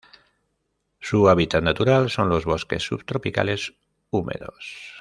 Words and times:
Su 0.99 1.29
hábitat 1.29 1.61
natural 1.63 2.09
son 2.09 2.27
los 2.27 2.43
bosques 2.43 2.81
subtropicales 2.81 3.75
húmedos. 4.09 4.75